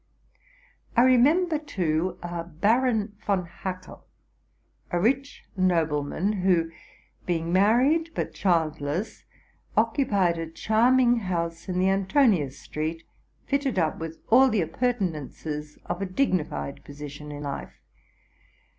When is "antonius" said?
11.89-12.57